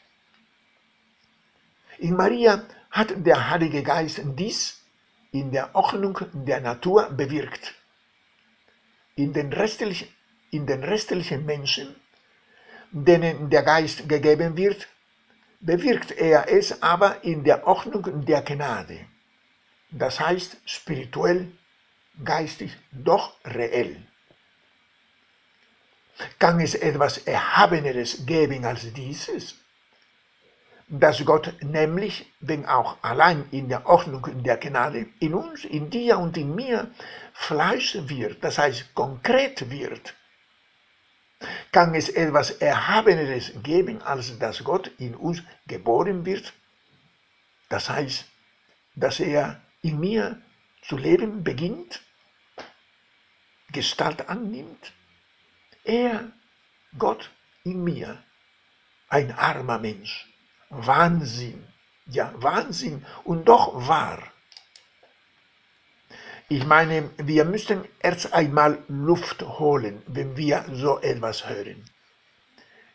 In 1.98 2.16
Maria 2.16 2.64
hat 2.90 3.14
der 3.24 3.50
Heilige 3.50 3.82
Geist 3.82 4.20
dies 4.24 4.80
in 5.30 5.50
der 5.52 5.74
Ordnung 5.74 6.18
der 6.32 6.60
Natur 6.60 7.10
bewirkt. 7.10 7.74
In 9.16 9.32
den 9.32 9.52
restlichen, 9.52 10.08
in 10.50 10.66
den 10.66 10.82
restlichen 10.82 11.44
Menschen, 11.44 11.94
denen 12.90 13.50
der 13.50 13.62
Geist 13.62 14.08
gegeben 14.08 14.56
wird, 14.56 14.88
bewirkt 15.64 16.12
er 16.12 16.52
es 16.52 16.82
aber 16.82 17.24
in 17.24 17.42
der 17.42 17.66
Ordnung 17.66 18.24
der 18.24 18.42
Gnade. 18.42 19.06
Das 19.90 20.20
heißt 20.20 20.58
spirituell, 20.66 21.52
geistig, 22.22 22.76
doch 22.92 23.36
reell. 23.44 23.96
Kann 26.38 26.60
es 26.60 26.74
etwas 26.74 27.18
Erhabeneres 27.18 28.26
geben 28.26 28.64
als 28.64 28.92
dieses? 28.92 29.56
Dass 30.86 31.24
Gott 31.24 31.54
nämlich, 31.62 32.30
wenn 32.40 32.66
auch 32.66 32.98
allein 33.02 33.46
in 33.50 33.68
der 33.68 33.86
Ordnung 33.86 34.42
der 34.44 34.58
Gnade, 34.58 35.06
in 35.18 35.34
uns, 35.34 35.64
in 35.64 35.88
dir 35.88 36.18
und 36.18 36.36
in 36.36 36.54
mir 36.54 36.90
Fleisch 37.32 37.96
wird, 38.02 38.44
das 38.44 38.58
heißt 38.58 38.94
konkret 38.94 39.70
wird. 39.70 40.14
Kann 41.72 41.94
es 41.94 42.08
etwas 42.08 42.50
Erhabeneres 42.50 43.52
geben, 43.62 44.02
als 44.02 44.38
dass 44.38 44.64
Gott 44.64 44.90
in 44.98 45.14
uns 45.14 45.42
geboren 45.66 46.24
wird? 46.24 46.52
Das 47.68 47.88
heißt, 47.88 48.26
dass 48.94 49.20
er 49.20 49.60
in 49.82 50.00
mir 50.00 50.40
zu 50.82 50.96
leben 50.96 51.42
beginnt, 51.42 52.00
Gestalt 53.72 54.28
annimmt? 54.28 54.92
Er, 55.82 56.30
Gott 56.96 57.30
in 57.64 57.82
mir, 57.82 58.22
ein 59.08 59.32
armer 59.32 59.78
Mensch. 59.78 60.28
Wahnsinn, 60.70 61.66
ja, 62.06 62.32
Wahnsinn 62.36 63.04
und 63.24 63.46
doch 63.46 63.88
wahr. 63.88 64.22
Ich 66.48 66.66
meine, 66.66 67.10
wir 67.16 67.46
müssen 67.46 67.84
erst 68.00 68.34
einmal 68.34 68.82
Luft 68.88 69.42
holen, 69.42 70.02
wenn 70.06 70.36
wir 70.36 70.66
so 70.72 71.00
etwas 71.00 71.48
hören. 71.48 71.88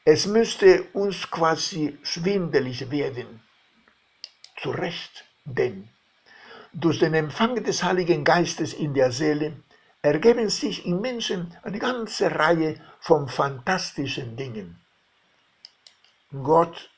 Es 0.05 0.27
müsste 0.27 0.83
uns 0.93 1.29
quasi 1.31 1.97
schwindelig 2.03 2.91
werden. 2.91 3.41
Zu 4.57 4.69
Recht, 4.71 5.25
denn 5.45 5.89
durch 6.73 6.99
den 6.99 7.15
Empfang 7.15 7.55
des 7.63 7.83
Heiligen 7.83 8.23
Geistes 8.23 8.73
in 8.73 8.93
der 8.93 9.11
Seele 9.11 9.63
ergeben 10.03 10.49
sich 10.49 10.85
im 10.85 11.01
Menschen 11.01 11.57
eine 11.63 11.79
ganze 11.79 12.29
Reihe 12.33 12.79
von 12.99 13.27
fantastischen 13.27 14.37
Dingen. 14.37 14.79
Gott, 16.31 16.91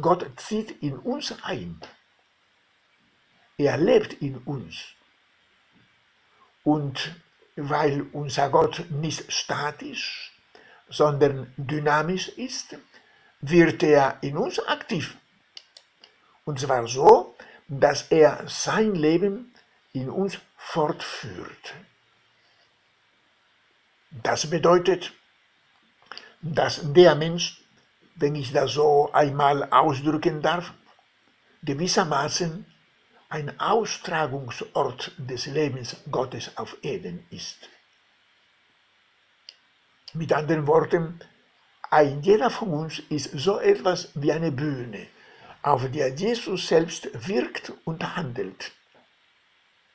Gott 0.00 0.24
zieht 0.36 0.82
in 0.82 0.96
uns 0.98 1.34
ein. 1.42 1.80
Er 3.58 3.76
lebt 3.76 4.12
in 4.22 4.38
uns. 4.38 4.95
Und 6.66 7.14
weil 7.54 8.02
unser 8.12 8.50
Gott 8.50 8.90
nicht 8.90 9.32
statisch, 9.32 10.32
sondern 10.88 11.54
dynamisch 11.56 12.28
ist, 12.30 12.76
wird 13.40 13.84
er 13.84 14.18
in 14.20 14.36
uns 14.36 14.58
aktiv. 14.66 15.16
Und 16.44 16.58
zwar 16.58 16.88
so, 16.88 17.36
dass 17.68 18.10
er 18.10 18.42
sein 18.48 18.96
Leben 18.96 19.54
in 19.92 20.10
uns 20.10 20.38
fortführt. 20.56 21.74
Das 24.10 24.50
bedeutet, 24.50 25.12
dass 26.42 26.80
der 26.82 27.14
Mensch, 27.14 27.60
wenn 28.16 28.34
ich 28.34 28.52
das 28.52 28.72
so 28.72 29.12
einmal 29.12 29.70
ausdrücken 29.70 30.42
darf, 30.42 30.72
gewissermaßen 31.62 32.66
ein 33.28 33.58
Austragungsort 33.60 35.12
des 35.18 35.46
Lebens 35.46 35.96
Gottes 36.10 36.56
auf 36.56 36.76
Erden 36.82 37.26
ist. 37.30 37.68
Mit 40.14 40.32
anderen 40.32 40.66
Worten, 40.66 41.20
ein 41.90 42.22
jeder 42.22 42.50
von 42.50 42.70
uns 42.70 43.00
ist 43.10 43.30
so 43.32 43.58
etwas 43.58 44.10
wie 44.14 44.32
eine 44.32 44.52
Bühne, 44.52 45.08
auf 45.62 45.90
der 45.90 46.14
Jesus 46.14 46.68
selbst 46.68 47.08
wirkt 47.28 47.72
und 47.84 48.16
handelt. 48.16 48.72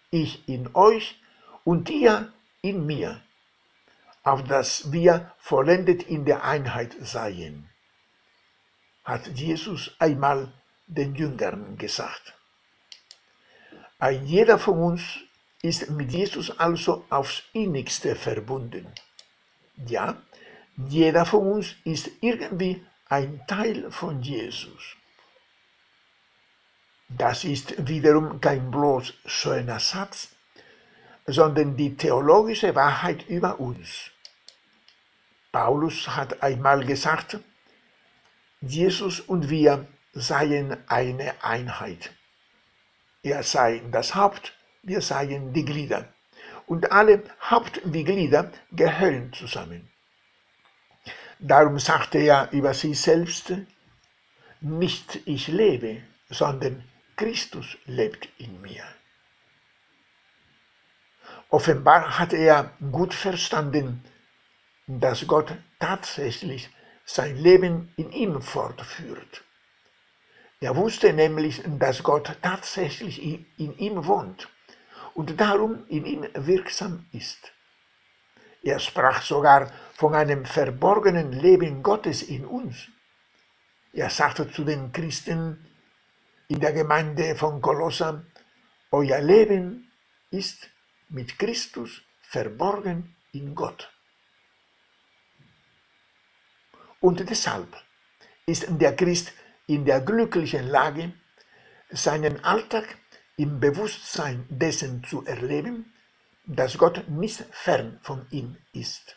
Ich 0.10 0.48
in 0.48 0.76
euch 0.76 1.20
und 1.64 1.90
ihr 1.90 2.34
in 2.62 2.86
mir 2.86 3.22
auf 4.24 4.44
dass 4.44 4.92
wir 4.92 5.34
vollendet 5.40 6.04
in 6.04 6.26
der 6.26 6.44
Einheit 6.44 6.96
seien, 7.02 7.70
hat 9.04 9.28
Jesus 9.28 9.96
einmal 10.00 10.54
den 10.86 11.16
Jüngern 11.16 11.78
gesagt. 11.78 12.36
Ein 14.02 14.26
jeder 14.26 14.58
von 14.58 14.80
uns 14.80 15.20
ist 15.62 15.92
mit 15.92 16.12
Jesus 16.12 16.50
also 16.58 17.06
aufs 17.12 17.44
innigste 17.54 18.16
verbunden. 18.16 18.88
Ja, 19.86 20.20
jeder 20.76 21.24
von 21.24 21.52
uns 21.52 21.76
ist 21.84 22.10
irgendwie 22.20 22.84
ein 23.10 23.46
Teil 23.46 23.92
von 23.92 24.24
Jesus. 24.24 24.96
Das 27.10 27.44
ist 27.44 27.88
wiederum 27.88 28.42
kein 28.42 28.72
bloß 28.72 29.14
schöner 29.28 29.80
Satz, 29.80 30.30
sondern 31.28 31.78
die 31.78 31.96
theologische 31.96 32.74
Wahrheit 32.74 33.30
über 33.30 33.60
uns. 33.60 34.10
Paulus 35.52 36.08
hat 36.08 36.42
einmal 36.42 36.84
gesagt, 36.84 37.40
Jesus 38.62 39.20
und 39.20 39.52
wir 39.52 39.86
seien 40.14 40.76
eine 40.90 41.36
Einheit. 41.44 42.10
Er 43.24 43.44
sei 43.44 43.82
das 43.92 44.16
Haupt, 44.16 44.54
wir 44.82 45.02
seien 45.02 45.54
die 45.54 45.66
Glieder. 45.66 46.14
Und 46.66 46.92
alle 46.92 47.24
Haupt 47.50 47.82
wie 47.86 48.04
Glieder 48.04 48.52
gehören 48.72 49.32
zusammen. 49.34 49.90
Darum 51.40 51.80
sagte 51.80 52.18
er 52.20 52.52
über 52.52 52.74
sich 52.74 53.00
selbst, 53.00 53.54
nicht 54.60 55.20
ich 55.26 55.48
lebe, 55.48 56.04
sondern 56.30 56.84
Christus 57.16 57.78
lebt 57.86 58.30
in 58.38 58.62
mir. 58.62 58.84
Offenbar 61.50 62.18
hat 62.18 62.34
er 62.34 62.72
gut 62.92 63.14
verstanden, 63.14 64.04
dass 64.88 65.28
Gott 65.28 65.54
tatsächlich 65.80 66.70
sein 67.06 67.36
Leben 67.38 67.92
in 67.98 68.12
ihm 68.12 68.42
fortführt. 68.42 69.44
Er 70.62 70.76
wusste 70.76 71.12
nämlich, 71.12 71.64
dass 71.66 72.04
Gott 72.04 72.38
tatsächlich 72.44 73.22
in 73.24 73.78
ihm 73.78 74.06
wohnt 74.06 74.48
und 75.16 75.42
darum 75.42 75.86
in 75.88 76.06
ihm 76.06 76.28
wirksam 76.36 77.08
ist. 77.12 77.52
Er 78.62 78.78
sprach 78.78 79.24
sogar 79.24 79.72
von 79.96 80.14
einem 80.14 80.46
verborgenen 80.46 81.32
Leben 81.32 81.82
Gottes 81.82 82.22
in 82.22 82.46
uns. 82.46 82.76
Er 83.92 84.12
sagte 84.12 84.52
zu 84.52 84.64
den 84.64 84.92
Christen 84.92 85.66
in 86.48 86.60
der 86.60 86.74
Gemeinde 86.74 87.36
von 87.36 87.60
Kolosser, 87.60 88.24
euer 88.92 89.20
Leben 89.20 89.92
ist 90.30 90.70
mit 91.10 91.40
Christus 91.40 92.04
verborgen 92.22 93.16
in 93.32 93.56
Gott. 93.56 93.92
Und 97.00 97.28
deshalb 97.28 97.76
ist 98.46 98.68
der 98.70 98.96
Christ 98.96 99.34
in 99.74 99.86
der 99.86 100.02
glücklichen 100.02 100.68
Lage, 100.68 101.14
seinen 101.90 102.44
Alltag 102.44 102.98
im 103.38 103.62
Bewusstsein 103.62 104.46
dessen 104.50 105.04
zu 105.06 105.26
erleben, 105.26 105.94
dass 106.46 106.78
Gott 106.78 107.08
nicht 107.08 107.46
fern 107.52 107.98
von 108.04 108.26
ihm 108.32 108.58
ist. 108.74 109.16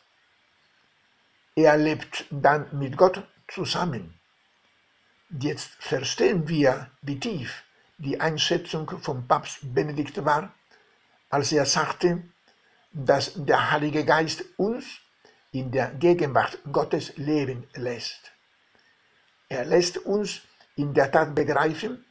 Er 1.56 1.76
lebt 1.76 2.26
dann 2.30 2.66
mit 2.78 2.96
Gott 2.96 3.26
zusammen. 3.48 4.20
Jetzt 5.40 5.70
verstehen 5.80 6.48
wir, 6.48 6.88
wie 7.02 7.18
tief 7.18 7.64
die 7.98 8.20
Einschätzung 8.20 8.88
von 9.00 9.26
Papst 9.26 9.58
Benedikt 9.74 10.24
war, 10.24 10.54
als 11.30 11.50
er 11.50 11.66
sagte, 11.66 12.22
dass 12.92 13.32
der 13.34 13.72
Heilige 13.72 14.04
Geist 14.04 14.44
uns 14.56 14.84
in 15.50 15.72
der 15.72 15.90
Gegenwart 15.90 16.60
Gottes 16.70 17.16
leben 17.16 17.66
lässt. 17.74 18.33
Er 19.54 19.64
lässt 19.64 19.98
uns 19.98 20.40
in 20.74 20.92
der 20.92 21.12
Tat 21.12 21.32
begreifen, 21.32 22.04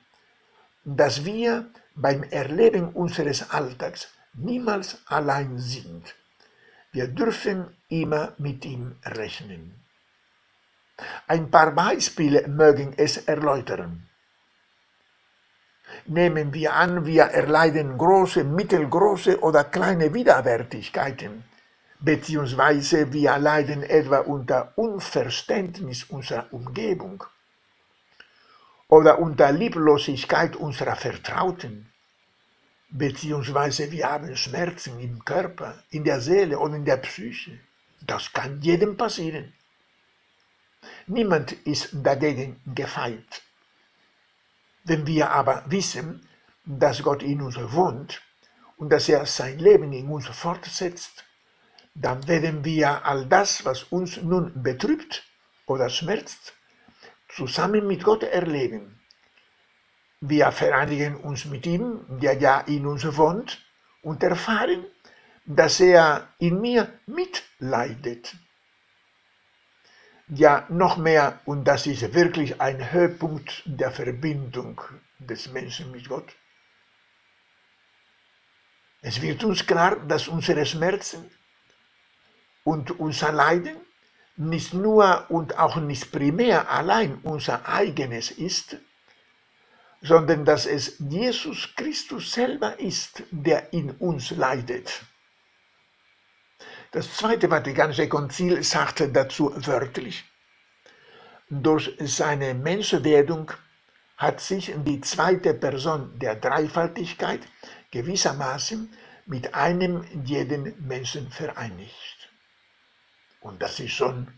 dass 0.86 1.25
wir 1.25 1.67
beim 1.93 2.23
Erleben 2.23 2.88
unseres 2.93 3.49
Alltags 3.51 4.08
niemals 4.34 5.01
allein 5.08 5.58
sind. 5.58 6.15
Wir 6.93 7.08
dürfen 7.10 7.75
immer 7.89 8.32
mit 8.38 8.63
ihm 8.63 8.95
rechnen. 9.03 9.75
Ein 11.27 11.51
paar 11.51 11.71
Beispiele 11.71 12.47
mögen 12.47 12.93
es 12.95 13.17
erläutern. 13.17 14.08
Nehmen 16.06 16.53
wir 16.53 16.73
an, 16.75 17.06
wir 17.06 17.23
erleiden 17.23 17.97
große, 17.97 18.45
mittelgroße 18.45 19.41
oder 19.41 19.65
kleine 19.65 20.13
Widerwärtigkeiten, 20.13 21.43
beziehungsweise 21.99 23.12
wir 23.12 23.38
leiden 23.38 23.84
etwa 23.84 24.19
unter 24.19 24.71
Unverständnis 24.77 26.06
unserer 26.06 26.47
Umgebung 26.51 27.25
oder 28.93 29.17
unter 29.17 29.51
Lieblosigkeit 29.51 30.56
unserer 30.56 30.95
Vertrauten, 30.95 31.91
beziehungsweise 32.91 33.91
wir 33.91 34.12
haben 34.12 34.36
Schmerzen 34.38 34.99
im 34.99 35.25
Körper, 35.25 35.82
in 35.89 36.03
der 36.03 36.21
Seele 36.21 36.60
und 36.60 36.75
in 36.75 36.86
der 36.86 36.97
Psyche. 36.97 37.58
Das 38.01 38.32
kann 38.32 38.62
jedem 38.62 38.95
passieren. 38.95 39.51
Niemand 41.08 41.53
ist 41.65 41.89
dagegen 41.91 42.62
gefeit. 42.67 43.41
Wenn 44.84 45.08
wir 45.08 45.32
aber 45.32 45.63
wissen, 45.65 46.27
dass 46.63 47.01
Gott 47.01 47.23
in 47.23 47.41
uns 47.41 47.58
wohnt 47.58 48.21
und 48.77 48.91
dass 48.91 49.10
er 49.10 49.25
sein 49.25 49.58
Leben 49.58 49.91
in 49.91 50.08
uns 50.08 50.27
fortsetzt, 50.27 51.23
dann 51.95 52.27
werden 52.27 52.63
wir 52.63 53.03
all 53.03 53.25
das, 53.25 53.65
was 53.65 53.86
uns 53.86 54.17
nun 54.17 54.51
betrübt 54.62 55.23
oder 55.65 55.89
schmerzt, 55.89 56.53
zusammen 57.36 57.88
mit 57.88 58.04
Gott 58.04 58.24
erleben. 58.24 59.00
Wir 60.22 60.52
vereinigen 60.52 61.17
uns 61.17 61.46
mit 61.46 61.65
ihm, 61.65 62.06
der 62.22 62.38
ja 62.38 62.62
in 62.62 62.86
uns 62.86 63.06
wohnt, 63.17 63.65
und 64.02 64.22
erfahren, 64.24 64.86
dass 65.46 65.80
er 65.80 66.28
in 66.39 66.62
mir 66.62 67.00
mitleidet. 67.06 68.36
Ja, 70.30 70.65
noch 70.69 70.98
mehr, 70.98 71.41
und 71.46 71.65
das 71.65 71.86
ist 71.86 72.13
wirklich 72.13 72.60
ein 72.62 72.91
Höhepunkt 72.91 73.63
der 73.65 73.91
Verbindung 73.91 74.80
des 75.19 75.52
Menschen 75.52 75.91
mit 75.91 76.08
Gott. 76.08 76.34
Es 79.02 79.22
wird 79.22 79.43
uns 79.43 79.65
klar, 79.65 79.98
dass 80.08 80.30
unsere 80.30 80.65
Schmerzen 80.65 81.30
und 82.63 82.91
unser 83.00 83.34
Leiden 83.34 83.76
nicht 84.36 84.74
nur 84.74 85.26
und 85.30 85.58
auch 85.60 85.76
nicht 85.78 86.12
primär 86.12 86.69
allein 86.69 87.19
unser 87.24 87.67
eigenes 87.67 88.32
ist, 88.32 88.78
sondern 90.02 90.43
dass 90.43 90.65
es 90.65 90.98
Jesus 91.00 91.69
Christus 91.76 92.32
selber 92.32 92.80
ist, 92.80 93.24
der 93.32 93.72
in 93.74 93.91
uns 93.91 94.32
leidet. 94.32 95.04
Das 96.91 97.15
Zweite 97.15 97.48
Vatikanische 97.50 98.08
Konzil 98.08 98.62
sagte 98.63 99.10
dazu 99.10 99.52
wörtlich, 99.65 100.26
durch 101.50 101.96
seine 102.00 102.54
Menschwerdung 102.54 103.52
hat 104.17 104.39
sich 104.39 104.74
die 104.86 105.02
zweite 105.02 105.54
Person 105.54 106.17
der 106.19 106.36
Dreifaltigkeit 106.36 107.41
gewissermaßen 107.91 108.91
mit 109.26 109.54
einem 109.54 110.04
jeden 110.24 110.76
Menschen 110.86 111.30
vereinigt. 111.32 112.12
Und 113.43 113.62
das 113.62 113.79
ist 113.79 113.91
schon 113.91 114.34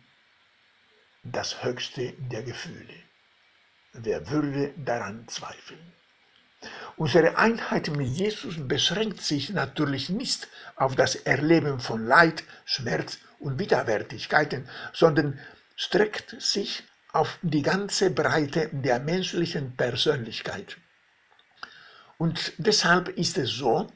das 1.24 1.64
höchste 1.64 2.14
der 2.18 2.42
Gefühle. 2.42 2.96
Wer 3.94 4.30
würde 4.30 4.74
daran 4.78 5.28
zweifeln? 5.28 5.94
Unsere 6.98 7.38
Einheit 7.38 7.90
mit 7.90 8.08
Jesus 8.08 8.56
beschränkt 8.68 9.22
sich 9.22 9.52
natürlich 9.52 10.10
nicht 10.10 10.48
auf 10.76 10.96
das 10.96 11.16
Erleben 11.16 11.80
von 11.80 12.06
Leid, 12.06 12.44
Schmerz 12.66 13.20
und 13.40 13.60
Widerwärtigkeiten, 13.60 14.68
sondern 14.92 15.40
streckt 15.76 16.42
sich 16.42 16.84
auf 17.12 17.38
die 17.44 17.62
ganze 17.62 18.10
Breite 18.10 18.70
der 18.72 19.00
menschlichen 19.00 19.76
Persönlichkeit. 19.78 20.78
Und 22.18 22.54
deshalb 22.58 23.10
ist 23.10 23.38
es 23.38 23.52
so, 23.52 23.88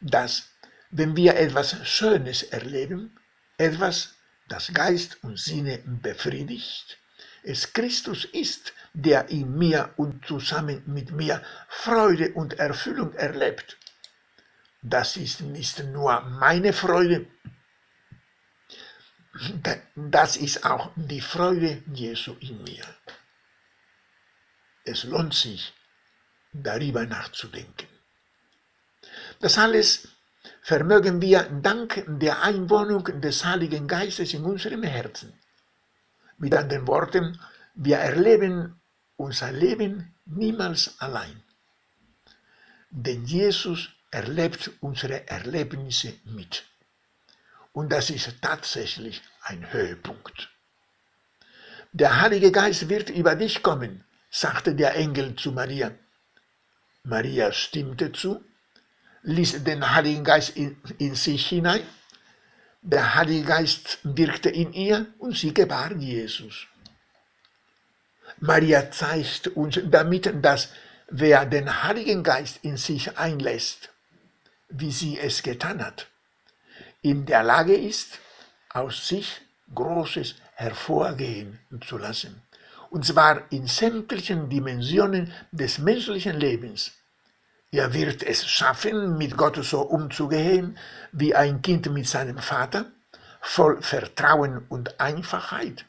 dass 0.00 0.50
wenn 0.90 1.16
wir 1.16 1.36
etwas 1.36 1.88
Schönes 1.88 2.42
erleben, 2.42 3.18
etwas, 3.56 4.17
das 4.48 4.72
Geist 4.72 5.22
und 5.22 5.38
Sinne 5.38 5.78
befriedigt, 5.84 6.98
es 7.42 7.72
Christus 7.72 8.24
ist, 8.24 8.72
der 8.92 9.28
in 9.28 9.56
mir 9.56 9.92
und 9.96 10.26
zusammen 10.26 10.82
mit 10.86 11.12
mir 11.12 11.42
Freude 11.68 12.32
und 12.34 12.58
Erfüllung 12.58 13.14
erlebt. 13.14 13.78
Das 14.82 15.16
ist 15.16 15.40
nicht 15.40 15.82
nur 15.84 16.20
meine 16.20 16.72
Freude, 16.72 17.26
das 19.94 20.36
ist 20.36 20.64
auch 20.64 20.90
die 20.96 21.20
Freude 21.20 21.82
Jesu 21.92 22.36
in 22.40 22.62
mir. 22.64 22.84
Es 24.84 25.04
lohnt 25.04 25.34
sich, 25.34 25.72
darüber 26.52 27.04
nachzudenken. 27.06 27.88
Das 29.40 29.58
alles 29.58 30.08
vermögen 30.62 31.20
wir 31.20 31.42
dank 31.62 32.04
der 32.06 32.42
Einwohnung 32.42 33.04
des 33.20 33.44
Heiligen 33.44 33.86
Geistes 33.86 34.34
in 34.34 34.44
unserem 34.44 34.82
Herzen. 34.82 35.32
Mit 36.38 36.54
anderen 36.54 36.86
Worten, 36.86 37.40
wir 37.74 37.98
erleben 37.98 38.80
unser 39.16 39.52
Leben 39.52 40.14
niemals 40.26 40.94
allein. 41.00 41.42
Denn 42.90 43.24
Jesus 43.24 43.90
erlebt 44.10 44.70
unsere 44.80 45.28
Erlebnisse 45.28 46.14
mit. 46.24 46.64
Und 47.72 47.92
das 47.92 48.10
ist 48.10 48.40
tatsächlich 48.40 49.22
ein 49.42 49.72
Höhepunkt. 49.72 50.48
Der 51.92 52.20
Heilige 52.20 52.52
Geist 52.52 52.88
wird 52.88 53.10
über 53.10 53.34
dich 53.34 53.62
kommen, 53.62 54.04
sagte 54.30 54.74
der 54.74 54.94
Engel 54.94 55.36
zu 55.36 55.52
Maria. 55.52 55.92
Maria 57.02 57.52
stimmte 57.52 58.12
zu, 58.12 58.44
ließ 59.22 59.64
den 59.64 59.94
Heiligen 59.94 60.24
Geist 60.24 60.56
in, 60.56 60.76
in 60.98 61.14
sich 61.14 61.46
hinein. 61.46 61.82
Der 62.82 63.14
Heilige 63.14 63.44
Geist 63.44 63.98
wirkte 64.02 64.48
in 64.48 64.72
ihr 64.72 65.06
und 65.18 65.36
sie 65.36 65.52
gebar 65.52 65.92
Jesus. 65.92 66.66
Maria 68.40 68.90
zeigt 68.90 69.48
uns 69.48 69.80
damit, 69.84 70.32
dass 70.42 70.68
wer 71.08 71.44
den 71.46 71.82
Heiligen 71.82 72.22
Geist 72.22 72.60
in 72.62 72.76
sich 72.76 73.18
einlässt, 73.18 73.90
wie 74.68 74.92
sie 74.92 75.18
es 75.18 75.42
getan 75.42 75.84
hat, 75.84 76.06
in 77.02 77.26
der 77.26 77.42
Lage 77.42 77.74
ist, 77.74 78.18
aus 78.70 79.08
sich 79.08 79.40
Großes 79.74 80.36
hervorgehen 80.54 81.58
zu 81.86 81.98
lassen. 81.98 82.42
Und 82.90 83.04
zwar 83.04 83.50
in 83.52 83.66
sämtlichen 83.66 84.48
Dimensionen 84.48 85.32
des 85.52 85.78
menschlichen 85.78 86.38
Lebens. 86.38 86.92
Er 87.70 87.92
wird 87.92 88.22
es 88.22 88.46
schaffen, 88.46 89.18
mit 89.18 89.36
Gott 89.36 89.56
so 89.62 89.82
umzugehen, 89.82 90.78
wie 91.12 91.34
ein 91.34 91.60
Kind 91.60 91.92
mit 91.92 92.08
seinem 92.08 92.38
Vater, 92.38 92.86
voll 93.42 93.82
Vertrauen 93.82 94.64
und 94.70 94.98
Einfachheit. 94.98 95.84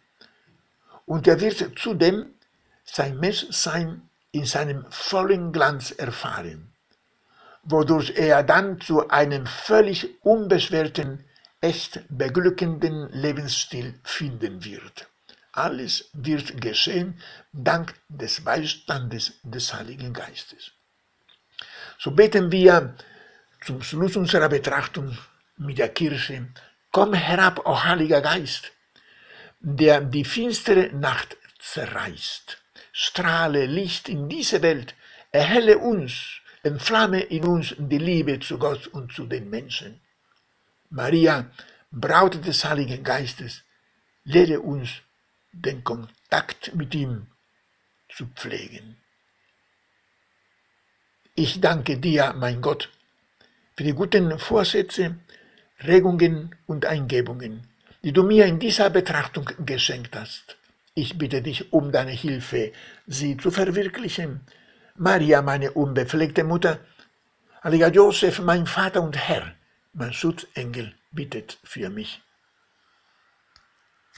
Und 1.05 1.25
er 1.25 1.39
wird 1.39 1.79
zudem 1.79 2.33
sein 2.83 3.17
Menschsein 3.19 4.09
in 4.31 4.45
seinem 4.45 4.85
vollen 4.89 5.53
Glanz 5.53 5.91
erfahren, 5.91 6.73
wodurch 7.63 8.11
er 8.15 8.43
dann 8.43 8.81
zu 8.81 9.09
einem 9.09 9.45
völlig 9.45 10.21
unbeschwerten, 10.23 11.23
echt 11.61 12.01
beglückenden 12.09 13.09
Lebensstil 13.11 13.99
finden 14.03 14.65
wird. 14.65 15.07
Alles 15.53 16.09
wird 16.13 16.61
geschehen 16.61 17.21
dank 17.53 17.93
des 18.09 18.43
Beistandes 18.43 19.33
des 19.43 19.73
Heiligen 19.73 20.13
Geistes. 20.13 20.73
So 22.01 22.11
beten 22.11 22.49
wir 22.49 22.95
zum 23.65 23.83
Schluss 23.83 24.15
unserer 24.15 24.47
Betrachtung 24.47 25.17
mit 25.57 25.79
der 25.79 25.89
Kirche, 25.89 26.47
komm 26.93 27.13
herab, 27.13 27.65
o 27.65 27.83
Heiliger 27.83 28.21
Geist, 28.21 28.71
der 29.59 29.99
die 29.99 30.23
finstere 30.23 30.95
Nacht 30.95 31.35
zerreißt. 31.59 32.57
Strahle 32.93 33.65
Licht 33.65 34.07
in 34.07 34.29
diese 34.29 34.61
Welt, 34.61 34.95
erhelle 35.33 35.77
uns, 35.77 36.39
entflamme 36.63 37.19
in 37.19 37.43
uns 37.43 37.75
die 37.77 37.97
Liebe 37.97 38.39
zu 38.39 38.57
Gott 38.57 38.87
und 38.87 39.11
zu 39.11 39.25
den 39.25 39.49
Menschen. 39.49 39.99
Maria, 40.89 41.51
Braut 41.91 42.45
des 42.45 42.63
Heiligen 42.63 43.03
Geistes, 43.03 43.63
lehre 44.23 44.61
uns 44.61 44.89
den 45.51 45.83
Kontakt 45.83 46.73
mit 46.73 46.95
ihm 46.95 47.27
zu 48.07 48.25
pflegen. 48.27 48.95
Ich 51.41 51.61
danke 51.61 51.97
dir, 51.97 52.35
mein 52.37 52.59
Gott, 52.59 52.89
für 53.77 53.85
die 53.85 53.93
guten 53.93 54.37
Vorsätze, 54.39 55.15
Regungen 55.87 56.53
und 56.67 56.85
Eingebungen, 56.85 57.63
die 58.03 58.11
du 58.11 58.23
mir 58.23 58.45
in 58.45 58.59
dieser 58.59 58.89
Betrachtung 58.89 59.49
geschenkt 59.65 60.17
hast. 60.17 60.57
Ich 60.95 61.17
bitte 61.17 61.41
dich 61.41 61.71
um 61.71 61.93
deine 61.93 62.11
Hilfe, 62.11 62.73
sie 63.07 63.37
zu 63.37 63.51
verwirklichen. 63.51 64.41
Maria, 64.97 65.41
meine 65.41 65.71
unbefleckte 65.71 66.43
Mutter, 66.43 66.81
Heiliger 67.63 67.89
Josef, 67.89 68.41
mein 68.41 68.65
Vater 68.67 69.01
und 69.01 69.15
Herr, 69.15 69.53
mein 69.93 70.11
Schutzengel, 70.11 70.93
bittet 71.11 71.57
für 71.63 71.89
mich. 71.89 72.21